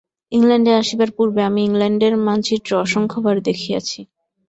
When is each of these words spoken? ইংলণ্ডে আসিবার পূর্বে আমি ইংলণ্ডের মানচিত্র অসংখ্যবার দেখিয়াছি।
ইংলণ্ডে 0.31 0.71
আসিবার 0.75 1.09
পূর্বে 1.17 1.41
আমি 1.43 1.61
ইংলণ্ডের 1.63 2.13
মানচিত্র 2.25 2.71
অসংখ্যবার 2.77 3.35
দেখিয়াছি। 3.41 3.99